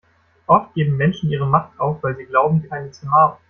[0.47, 3.35] Oft geben Menschen ihre Macht auf, weil sie glauben, keine zu haben.